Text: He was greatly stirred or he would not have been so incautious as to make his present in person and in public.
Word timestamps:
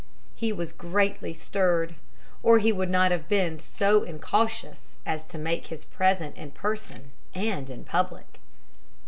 He 0.33 0.51
was 0.51 0.71
greatly 0.71 1.31
stirred 1.35 1.93
or 2.41 2.57
he 2.57 2.71
would 2.71 2.89
not 2.89 3.11
have 3.11 3.29
been 3.29 3.59
so 3.59 4.01
incautious 4.01 4.95
as 5.05 5.23
to 5.25 5.37
make 5.37 5.67
his 5.67 5.85
present 5.85 6.35
in 6.37 6.49
person 6.49 7.11
and 7.35 7.69
in 7.69 7.83
public. 7.83 8.39